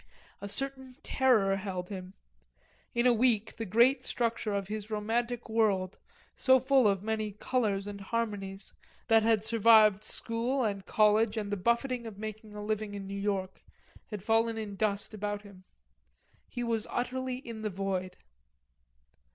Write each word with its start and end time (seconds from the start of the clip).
A 0.41 0.49
certain 0.49 0.95
terror 1.03 1.57
held 1.57 1.89
him. 1.89 2.15
In 2.95 3.05
a 3.05 3.13
week 3.13 3.57
the 3.57 3.67
great 3.67 4.03
structure 4.03 4.51
of 4.51 4.67
his 4.67 4.89
romantic 4.89 5.47
world, 5.47 5.99
so 6.35 6.57
full 6.57 6.87
of 6.87 7.03
many 7.03 7.33
colors 7.33 7.85
and 7.85 8.01
harmonies, 8.01 8.73
that 9.09 9.21
had 9.21 9.45
survived 9.45 10.03
school 10.03 10.63
and 10.63 10.87
college 10.87 11.37
and 11.37 11.51
the 11.51 11.55
buffeting 11.55 12.07
of 12.07 12.17
making 12.17 12.55
a 12.55 12.63
living 12.65 12.95
in 12.95 13.05
New 13.05 13.13
York, 13.21 13.61
had 14.09 14.23
fallen 14.23 14.57
in 14.57 14.75
dust 14.75 15.13
about 15.13 15.43
him. 15.43 15.65
He 16.49 16.63
was 16.63 16.87
utterly 16.89 17.35
in 17.37 17.61
the 17.61 17.69
void. 17.69 18.17